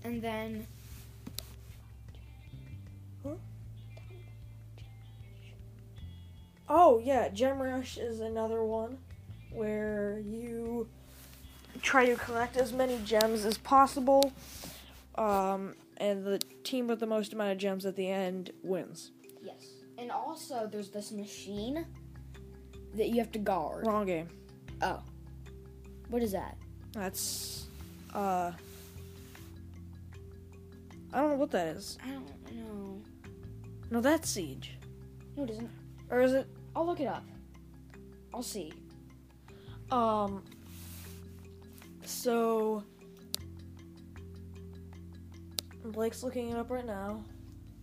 And 0.02 0.20
then 0.20 0.66
Oh 6.68 7.00
yeah, 7.04 7.28
Gem 7.28 7.60
Rush 7.60 7.96
is 7.96 8.20
another 8.20 8.64
one 8.64 8.98
where 9.52 10.20
you 10.26 10.88
try 11.82 12.06
to 12.06 12.16
collect 12.16 12.56
as 12.56 12.72
many 12.72 12.98
gems 13.04 13.44
as 13.44 13.56
possible, 13.58 14.32
um, 15.16 15.74
and 15.98 16.24
the 16.24 16.38
team 16.64 16.88
with 16.88 17.00
the 17.00 17.06
most 17.06 17.32
amount 17.32 17.52
of 17.52 17.58
gems 17.58 17.86
at 17.86 17.94
the 17.96 18.08
end 18.10 18.50
wins. 18.62 19.12
yes, 19.42 19.64
and 19.98 20.10
also 20.10 20.68
there's 20.70 20.90
this 20.90 21.12
machine 21.12 21.86
that 22.94 23.08
you 23.10 23.16
have 23.18 23.30
to 23.32 23.38
guard. 23.38 23.86
Wrong 23.86 24.04
game. 24.06 24.28
Oh, 24.82 25.02
what 26.08 26.22
is 26.22 26.32
that? 26.32 26.56
That's 26.92 27.66
uh, 28.14 28.50
I 31.12 31.20
don't 31.20 31.30
know 31.30 31.36
what 31.36 31.50
that 31.52 31.68
is. 31.68 31.96
I 32.04 32.10
don't 32.10 32.26
know. 32.56 33.00
No, 33.90 34.00
that's 34.00 34.28
Siege, 34.28 34.72
No, 35.36 35.44
it 35.44 35.50
isn't. 35.50 35.70
or 36.10 36.20
is 36.22 36.32
it? 36.32 36.46
I'll 36.76 36.86
look 36.86 37.00
it 37.00 37.06
up. 37.06 37.24
I'll 38.32 38.42
see. 38.42 38.72
Um. 39.90 40.44
So 42.04 42.84
Blake's 45.84 46.22
looking 46.22 46.50
it 46.50 46.56
up 46.56 46.70
right 46.70 46.86
now. 46.86 47.24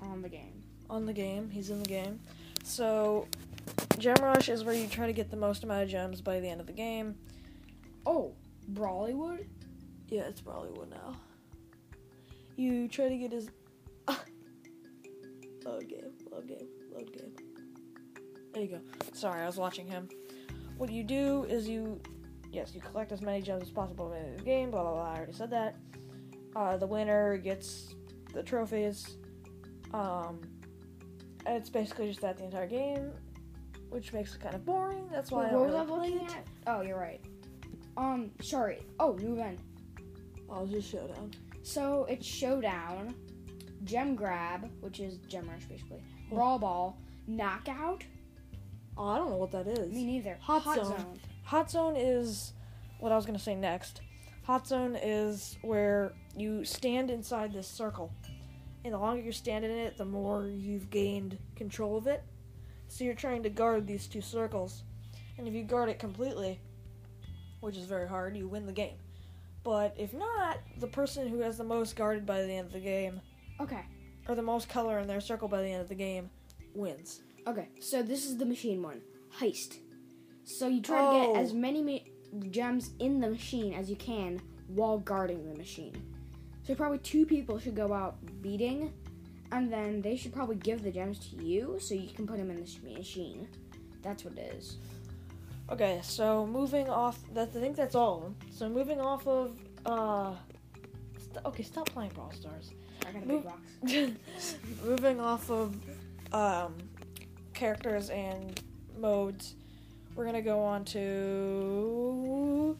On 0.01 0.21
the 0.21 0.29
game. 0.29 0.61
on 0.89 1.05
the 1.05 1.13
game. 1.13 1.49
He's 1.49 1.69
in 1.69 1.79
the 1.79 1.87
game. 1.89 2.19
So, 2.63 3.27
Gem 3.97 4.15
Rush 4.21 4.49
is 4.49 4.63
where 4.63 4.75
you 4.75 4.87
try 4.87 5.07
to 5.07 5.13
get 5.13 5.31
the 5.31 5.37
most 5.37 5.63
amount 5.63 5.83
of 5.83 5.89
gems 5.89 6.21
by 6.21 6.39
the 6.39 6.47
end 6.47 6.61
of 6.61 6.67
the 6.67 6.73
game. 6.73 7.15
Oh, 8.05 8.33
Brawlywood. 8.73 9.45
Yeah, 10.09 10.23
it's 10.23 10.41
Brawlywood 10.41 10.89
now. 10.89 11.15
You 12.55 12.87
try 12.87 13.09
to 13.09 13.17
get 13.17 13.33
as. 13.33 13.49
load 15.65 15.87
game, 15.87 16.11
load 16.31 16.47
game, 16.47 16.67
load 16.93 17.11
game. 17.13 17.52
There 18.53 18.63
you 18.63 18.69
go. 18.69 18.79
Sorry, 19.13 19.41
I 19.41 19.45
was 19.45 19.57
watching 19.57 19.87
him. 19.87 20.07
What 20.77 20.91
you 20.91 21.03
do 21.03 21.45
is 21.49 21.67
you. 21.67 21.99
Yes, 22.51 22.75
you 22.75 22.81
collect 22.81 23.11
as 23.11 23.21
many 23.21 23.41
gems 23.41 23.63
as 23.63 23.69
possible 23.71 24.13
in 24.13 24.37
the 24.37 24.43
game, 24.43 24.69
blah 24.69 24.83
blah 24.83 24.91
blah. 24.93 25.11
I 25.11 25.17
already 25.17 25.33
said 25.33 25.49
that. 25.51 25.75
Uh, 26.55 26.77
the 26.77 26.85
winner 26.85 27.37
gets 27.37 27.95
the 28.33 28.43
trophies. 28.43 29.17
Um, 29.91 30.41
and 31.45 31.57
it's 31.57 31.69
basically 31.69 32.07
just 32.07 32.21
that 32.21 32.37
the 32.37 32.43
entire 32.45 32.67
game, 32.67 33.11
which 33.89 34.13
makes 34.13 34.35
it 34.35 34.41
kind 34.41 34.53
of 34.55 34.63
boring. 34.65 35.07
That's 35.11 35.31
why 35.31 35.49
I 35.49 35.53
what 35.55 35.71
don't 35.71 35.87
really 35.89 36.11
play 36.11 36.25
it. 36.25 36.43
Oh, 36.67 36.81
you're 36.81 36.99
right. 36.99 37.21
Um, 37.97 38.31
sorry. 38.41 38.81
Oh, 38.99 39.13
new 39.13 39.33
event. 39.33 39.59
Oh, 40.49 40.63
it's 40.63 40.71
just 40.71 40.91
Showdown. 40.91 41.31
So 41.63 42.05
it's 42.09 42.25
Showdown, 42.25 43.15
Gem 43.83 44.15
Grab, 44.15 44.69
which 44.81 44.99
is 44.99 45.17
Gem 45.27 45.49
Rush 45.49 45.65
basically. 45.65 46.03
Brawl 46.29 46.59
Ball, 46.59 46.97
Knockout. 47.27 48.03
Oh, 48.97 49.07
I 49.07 49.17
don't 49.17 49.29
know 49.29 49.37
what 49.37 49.51
that 49.51 49.67
is. 49.67 49.91
Me 49.91 50.05
neither. 50.05 50.37
Hot 50.41 50.63
Zone. 50.63 51.19
Hot 51.43 51.69
Zone 51.69 51.95
is 51.95 52.53
what 52.99 53.11
I 53.11 53.15
was 53.15 53.25
going 53.25 53.37
to 53.37 53.43
say 53.43 53.55
next. 53.55 54.01
Hot 54.43 54.67
Zone 54.67 54.95
is 55.01 55.57
where 55.61 56.13
you 56.35 56.63
stand 56.65 57.09
inside 57.09 57.53
this 57.53 57.67
circle. 57.67 58.11
And 58.85 58.93
the 58.93 58.97
longer 58.97 59.21
you 59.21 59.31
stand 59.31 59.63
in 59.65 59.71
it, 59.71 59.97
the 59.97 60.05
more 60.05 60.47
you've 60.47 60.89
gained 60.89 61.37
control 61.55 61.97
of 61.97 62.07
it. 62.07 62.23
So 62.87 63.03
you're 63.03 63.13
trying 63.15 63.41
to 63.43 63.49
guard 63.49 63.87
these 63.87 64.07
two 64.07 64.21
circles. 64.21 64.83
And 65.37 65.47
if 65.47 65.53
you 65.53 65.63
guard 65.63 65.89
it 65.89 65.97
completely, 65.99 66.59
which 67.61 67.77
is 67.77 67.85
very 67.85 68.07
hard, 68.07 68.35
you 68.35 68.47
win 68.47 68.65
the 68.65 68.73
game. 68.73 68.95
But 69.63 69.95
if 69.97 70.13
not, 70.13 70.57
the 70.79 70.87
person 70.87 71.27
who 71.29 71.39
has 71.39 71.57
the 71.57 71.63
most 71.63 71.95
guarded 71.95 72.25
by 72.25 72.41
the 72.43 72.51
end 72.51 72.67
of 72.67 72.73
the 72.73 72.79
game, 72.79 73.21
Okay. 73.61 73.85
or 74.27 74.35
the 74.35 74.41
most 74.41 74.67
color 74.67 74.99
in 74.99 75.07
their 75.07 75.21
circle 75.21 75.47
by 75.47 75.61
the 75.61 75.69
end 75.69 75.81
of 75.81 75.87
the 75.87 75.95
game, 75.95 76.29
wins. 76.75 77.21
Okay. 77.47 77.69
So 77.79 78.01
this 78.03 78.25
is 78.25 78.37
the 78.37 78.45
machine 78.45 78.81
one. 78.81 79.01
Heist. 79.39 79.77
So 80.45 80.67
you 80.67 80.81
try 80.81 80.99
to 81.01 81.07
Oh. 81.07 81.33
get 81.33 81.41
as 81.43 81.53
many 81.53 81.81
ma- 81.81 82.39
gems 82.49 82.91
in 82.99 83.19
the 83.19 83.29
machine 83.29 83.73
as 83.73 83.89
you 83.89 83.95
can 83.95 84.41
while 84.67 84.97
guarding 84.99 85.49
the 85.51 85.57
machine. 85.57 85.95
So 86.63 86.75
probably 86.75 86.99
two 86.99 87.25
people 87.25 87.59
should 87.59 87.75
go 87.75 87.91
out 87.93 88.15
beating, 88.41 88.93
and 89.51 89.71
then 89.71 90.01
they 90.01 90.15
should 90.15 90.33
probably 90.33 90.55
give 90.55 90.81
the 90.83 90.91
gems 90.91 91.19
to 91.29 91.43
you 91.43 91.77
so 91.79 91.93
you 91.93 92.09
can 92.13 92.25
put 92.25 92.37
them 92.37 92.49
in 92.49 92.55
the 92.63 92.93
machine. 92.93 93.47
That's 94.01 94.23
what 94.25 94.37
it 94.37 94.53
is. 94.57 94.77
Okay, 95.69 95.99
so 96.03 96.45
moving 96.45 96.89
off, 96.89 97.19
that 97.33 97.49
I 97.55 97.59
think 97.59 97.75
that's 97.75 97.95
all. 97.95 98.33
So 98.51 98.67
moving 98.69 98.99
off 99.01 99.27
of, 99.27 99.57
uh, 99.85 100.35
st- 101.17 101.45
okay, 101.45 101.63
stop 101.63 101.89
playing 101.89 102.11
Brawl 102.13 102.31
Stars. 102.31 102.71
I 103.07 103.11
got 103.11 103.23
a 103.23 103.25
Move- 103.25 103.45
big 103.85 104.15
box. 104.31 104.55
moving 104.85 105.19
off 105.19 105.49
of, 105.49 105.75
um, 106.33 106.75
characters 107.67 108.09
and 108.09 108.61
modes, 108.99 109.55
we're 110.15 110.25
gonna 110.25 110.41
go 110.41 110.59
on 110.59 110.83
to 110.83 112.77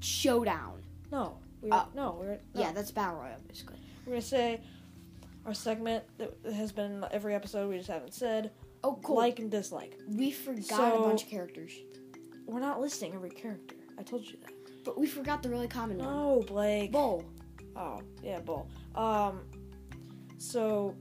Showdown. 0.00 0.82
no, 1.12 1.38
we 1.62 1.70
Oh. 1.70 1.86
no, 1.94 2.16
we're 2.18 2.40
no. 2.54 2.60
Yeah, 2.60 2.72
that's 2.72 2.90
battle 2.90 3.20
royale 3.20 3.38
basically. 3.46 3.76
we're 4.04 4.14
gonna 4.14 4.22
say 4.22 4.60
our 5.46 5.54
segment 5.54 6.02
that 6.18 6.34
has 6.52 6.72
been 6.72 7.04
every 7.12 7.32
episode 7.36 7.68
we 7.70 7.76
just 7.76 7.88
haven't 7.88 8.14
said 8.14 8.50
Oh, 8.82 8.98
cool. 9.04 9.14
like 9.14 9.38
and 9.38 9.48
dislike. 9.48 9.96
we 10.08 10.32
forgot 10.32 10.64
So- 10.64 11.04
a 11.04 11.06
bunch 11.06 11.22
of 11.22 11.28
characters, 11.28 11.70
We're 12.46 12.58
not 12.58 12.80
listing 12.80 13.14
every 13.14 13.30
character. 13.30 13.76
I 13.96 14.02
told 14.02 14.26
you 14.26 14.38
that. 14.42 14.52
but 14.84 14.98
we 14.98 15.06
forgot 15.06 15.40
the 15.42 15.50
really 15.50 15.68
common 15.68 15.98
one. 15.98 16.08
No, 16.08 16.42
Blake. 16.48 16.90
Bull. 16.90 17.24
Oh, 17.76 18.00
yeah, 18.24 18.40
bull. 18.40 18.66
Um, 18.96 19.42
so 20.38 20.96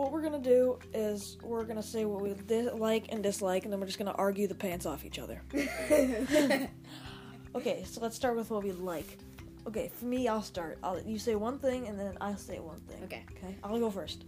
what 0.00 0.12
we're 0.12 0.22
gonna 0.22 0.38
do 0.38 0.78
is 0.94 1.36
we're 1.42 1.64
gonna 1.64 1.82
say 1.82 2.04
what 2.04 2.22
we 2.22 2.34
like 2.72 3.06
and 3.12 3.22
dislike, 3.22 3.64
and 3.64 3.72
then 3.72 3.80
we're 3.80 3.86
just 3.86 3.98
gonna 3.98 4.12
argue 4.12 4.46
the 4.46 4.54
pants 4.54 4.86
off 4.86 5.04
each 5.04 5.18
other. 5.18 5.42
Okay, 7.52 7.82
so 7.84 8.00
let's 8.00 8.14
start 8.14 8.36
with 8.36 8.50
what 8.50 8.62
we 8.62 8.70
like. 8.70 9.18
Okay, 9.66 9.90
for 9.92 10.04
me, 10.04 10.28
I'll 10.28 10.42
start. 10.42 10.78
I'll, 10.84 11.00
you 11.00 11.18
say 11.18 11.34
one 11.34 11.58
thing, 11.58 11.88
and 11.88 11.98
then 11.98 12.16
I'll 12.20 12.36
say 12.36 12.60
one 12.60 12.80
thing. 12.82 13.02
Okay. 13.04 13.24
Okay, 13.36 13.56
I'll 13.64 13.78
go 13.78 13.90
first. 13.90 14.24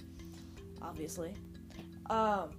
Obviously. 0.81 1.33
Um, 2.11 2.50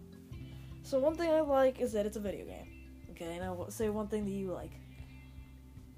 so 0.81 0.99
one 0.99 1.15
thing 1.15 1.29
I 1.29 1.41
like 1.41 1.81
is 1.81 1.91
that 1.91 2.05
it's 2.05 2.15
a 2.15 2.21
video 2.21 2.45
game. 2.45 2.67
Okay, 3.11 3.37
now 3.39 3.65
say 3.69 3.89
one 3.89 4.07
thing 4.07 4.23
that 4.23 4.31
you 4.31 4.53
like. 4.53 4.71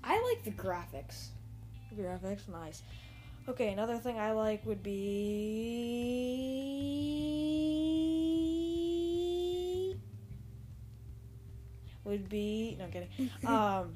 I 0.04 0.20
like 0.34 0.44
the 0.44 0.52
graphics. 0.52 1.28
Graphics, 1.96 2.48
nice. 2.50 2.82
Okay, 3.48 3.72
another 3.72 3.98
thing 3.98 4.18
I 4.18 4.32
like 4.32 4.66
would 4.66 4.82
be 4.82 4.96
would 12.04 12.28
be 12.28 12.76
no 12.80 12.86
I'm 12.86 12.92
kidding. 12.92 13.10
um, 13.48 13.94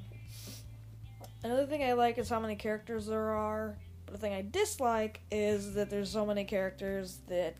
another 1.42 1.66
thing 1.66 1.82
I 1.82 1.94
like 1.94 2.18
is 2.18 2.28
how 2.28 2.38
many 2.38 2.54
characters 2.54 3.06
there 3.06 3.30
are. 3.30 3.76
But 4.06 4.14
the 4.14 4.20
thing 4.20 4.34
I 4.34 4.42
dislike 4.42 5.20
is 5.32 5.74
that 5.74 5.90
there's 5.90 6.10
so 6.10 6.24
many 6.24 6.44
characters 6.44 7.18
that 7.28 7.56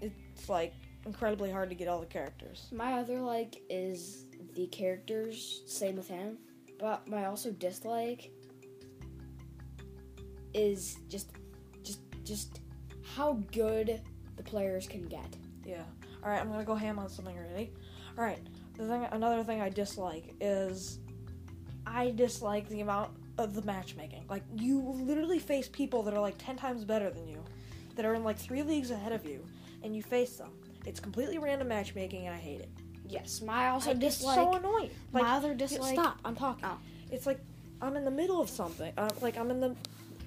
it's 0.00 0.48
like 0.48 0.72
incredibly 1.04 1.50
hard 1.50 1.68
to 1.68 1.74
get 1.74 1.88
all 1.88 2.00
the 2.00 2.06
characters. 2.06 2.68
My 2.72 2.94
other 2.94 3.20
like 3.20 3.60
is 3.68 4.24
the 4.54 4.68
characters. 4.68 5.64
Same 5.66 5.96
with 5.96 6.08
him. 6.08 6.38
But 6.78 7.06
my 7.08 7.26
also 7.26 7.50
dislike 7.50 8.30
is 10.54 10.98
just, 11.08 11.30
just, 11.82 12.00
just 12.24 12.60
how 13.14 13.34
good 13.52 14.00
the 14.36 14.42
players 14.42 14.86
can 14.86 15.06
get. 15.06 15.36
Yeah. 15.64 15.82
All 16.22 16.30
right, 16.30 16.40
I'm 16.40 16.50
gonna 16.50 16.64
go 16.64 16.74
ham 16.74 16.98
on 16.98 17.08
something 17.08 17.36
already. 17.36 17.72
All 18.16 18.24
right. 18.24 18.38
The 18.74 18.86
thing, 18.86 19.06
another 19.12 19.44
thing 19.44 19.60
I 19.60 19.68
dislike 19.68 20.34
is, 20.40 20.98
I 21.86 22.10
dislike 22.10 22.68
the 22.68 22.80
amount 22.80 23.10
of 23.38 23.54
the 23.54 23.62
matchmaking. 23.62 24.24
Like 24.28 24.42
you 24.56 24.80
literally 24.80 25.38
face 25.38 25.68
people 25.68 26.02
that 26.04 26.14
are 26.14 26.20
like 26.20 26.38
ten 26.38 26.56
times 26.56 26.84
better 26.84 27.10
than 27.10 27.28
you, 27.28 27.42
that 27.96 28.04
are 28.04 28.14
in 28.14 28.24
like 28.24 28.38
three 28.38 28.62
leagues 28.62 28.90
ahead 28.90 29.12
of 29.12 29.26
you, 29.26 29.44
and 29.82 29.94
you 29.94 30.02
face 30.02 30.36
them. 30.36 30.50
It's 30.86 31.00
completely 31.00 31.38
random 31.38 31.68
matchmaking, 31.68 32.26
and 32.26 32.34
I 32.34 32.38
hate 32.38 32.60
it. 32.60 32.70
Yes, 33.08 33.42
my 33.42 33.68
also 33.68 33.90
I- 33.90 33.92
it's 33.92 34.00
dislike. 34.00 34.36
so 34.36 34.54
annoying. 34.54 34.90
Like, 35.12 35.24
my 35.24 35.30
other 35.32 35.54
dislike. 35.54 35.94
stop! 35.94 36.18
I'm 36.24 36.34
talking. 36.36 36.64
Oh. 36.64 36.78
It's 37.10 37.26
like 37.26 37.40
I'm 37.80 37.96
in 37.96 38.04
the 38.04 38.10
middle 38.10 38.40
of 38.40 38.48
something. 38.48 38.92
Uh, 38.96 39.10
like 39.20 39.36
I'm 39.36 39.50
in 39.50 39.60
the 39.60 39.76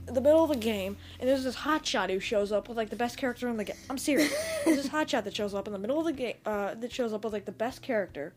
the 0.05 0.21
middle 0.21 0.43
of 0.43 0.51
a 0.51 0.55
game, 0.55 0.97
and 1.19 1.27
there's 1.27 1.43
this 1.43 1.55
hotshot 1.55 2.09
who 2.09 2.19
shows 2.19 2.51
up 2.51 2.67
with 2.67 2.77
like 2.77 2.89
the 2.89 2.95
best 2.95 3.17
character 3.17 3.47
in 3.49 3.57
the 3.57 3.63
game. 3.63 3.75
I'm 3.89 3.97
serious. 3.97 4.33
there's 4.63 4.77
this 4.77 4.89
hotshot 4.89 5.23
that 5.23 5.35
shows 5.35 5.53
up 5.53 5.67
in 5.67 5.73
the 5.73 5.79
middle 5.79 5.99
of 5.99 6.05
the 6.05 6.13
game. 6.13 6.35
Uh, 6.45 6.75
that 6.75 6.91
shows 6.91 7.13
up 7.13 7.23
with 7.23 7.33
like 7.33 7.45
the 7.45 7.51
best 7.51 7.81
character, 7.81 8.33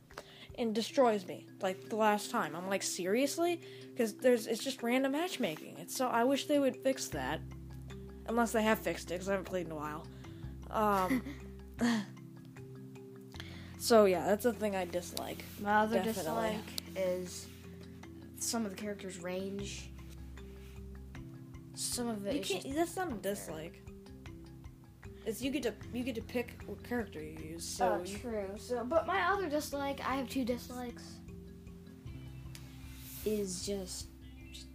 and 0.57 0.75
destroys 0.75 1.27
me 1.27 1.47
like 1.61 1.89
the 1.89 1.97
last 1.97 2.31
time. 2.31 2.57
I'm 2.57 2.69
like 2.69 2.83
seriously, 2.83 3.61
because 3.91 4.15
there's 4.15 4.47
it's 4.47 4.63
just 4.63 4.83
random 4.83 5.13
matchmaking. 5.13 5.77
It's 5.79 5.97
so 5.97 6.09
I 6.09 6.25
wish 6.25 6.47
they 6.47 6.59
would 6.59 6.77
fix 6.77 7.09
that, 7.09 7.41
unless 8.27 8.53
they 8.53 8.63
have 8.63 8.79
fixed 8.79 9.11
it 9.11 9.15
because 9.15 9.29
I 9.29 9.33
haven't 9.33 9.47
played 9.47 9.67
in 9.67 9.73
a 9.73 9.77
while. 9.77 10.07
Um. 10.71 11.23
so 13.79 14.07
yeah, 14.07 14.25
that's 14.27 14.45
the 14.45 14.53
thing 14.53 14.75
I 14.75 14.85
dislike. 14.85 15.45
My 15.61 15.83
other 15.83 15.97
Definitely. 15.97 16.59
dislike 16.95 16.97
is 16.97 17.47
some 18.39 18.65
of 18.65 18.71
the 18.75 18.77
characters' 18.81 19.19
range. 19.19 19.91
Some 21.79 22.09
of 22.09 22.27
it 22.27 22.35
You 22.35 22.41
is 22.41 22.49
can't. 22.49 22.63
just- 22.65 22.75
That's 22.77 22.97
not 22.97 23.13
a 23.13 23.15
dislike. 23.15 23.83
It's 25.25 25.41
you 25.43 25.51
get 25.51 25.63
to 25.65 25.75
you 25.93 26.03
get 26.03 26.15
to 26.17 26.23
pick 26.23 26.61
what 26.67 26.83
character 26.83 27.21
you 27.23 27.37
use. 27.53 27.65
So 27.65 28.01
oh, 28.01 28.05
you- 28.05 28.19
true. 28.19 28.49
So, 28.59 28.83
but 28.85 29.07
my 29.07 29.21
other 29.31 29.49
dislike, 29.49 30.01
I 30.07 30.17
have 30.17 30.29
two 30.29 30.45
dislikes. 30.45 31.05
Is 33.25 33.65
just, 33.67 34.07
just 34.53 34.67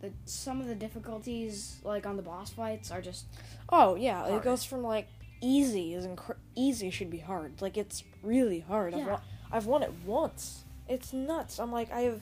the 0.00 0.10
some 0.24 0.60
of 0.60 0.66
the 0.66 0.74
difficulties, 0.74 1.78
like 1.84 2.04
on 2.04 2.16
the 2.16 2.22
boss 2.22 2.50
fights, 2.50 2.90
are 2.90 3.00
just 3.00 3.26
oh 3.70 3.94
yeah, 3.94 4.26
it 4.26 4.42
goes 4.42 4.64
from 4.64 4.82
like 4.82 5.08
easy 5.40 5.94
is 5.94 6.06
incre- 6.06 6.36
easy 6.56 6.90
should 6.90 7.10
be 7.10 7.18
hard. 7.18 7.62
Like 7.62 7.76
it's 7.76 8.02
really 8.22 8.60
hard. 8.60 8.92
I've 8.94 9.00
Yeah. 9.00 9.06
won, 9.12 9.20
I've 9.52 9.66
won 9.66 9.82
it 9.84 9.92
once. 10.04 10.64
It's 10.88 11.12
nuts. 11.12 11.60
I'm 11.60 11.70
like 11.70 11.92
I 11.92 12.00
have 12.02 12.20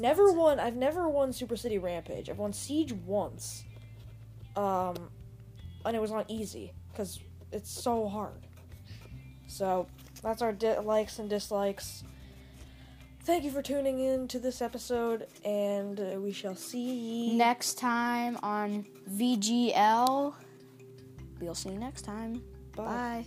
never 0.00 0.32
won. 0.32 0.58
I've 0.58 0.76
never 0.76 1.08
won 1.08 1.32
Super 1.32 1.56
City 1.56 1.78
Rampage. 1.78 2.28
I've 2.28 2.38
won 2.38 2.52
Siege 2.52 2.92
once. 2.92 3.64
Um, 4.56 4.96
and 5.84 5.96
it 5.96 6.00
was 6.00 6.10
on 6.10 6.24
easy 6.28 6.72
because 6.90 7.20
it's 7.52 7.70
so 7.70 8.08
hard. 8.08 8.46
So 9.46 9.86
that's 10.22 10.42
our 10.42 10.52
di- 10.52 10.78
likes 10.78 11.18
and 11.18 11.28
dislikes. 11.28 12.04
Thank 13.24 13.44
you 13.44 13.50
for 13.50 13.62
tuning 13.62 14.00
in 14.00 14.28
to 14.28 14.38
this 14.38 14.62
episode, 14.62 15.26
and 15.44 16.00
uh, 16.00 16.18
we 16.18 16.32
shall 16.32 16.54
see 16.54 17.36
next 17.36 17.74
time 17.74 18.38
on 18.42 18.86
VGL. 19.10 20.34
We'll 21.40 21.54
see 21.54 21.70
you 21.70 21.78
next 21.78 22.02
time. 22.02 22.42
Bye. 22.74 22.84
Bye. 22.84 23.26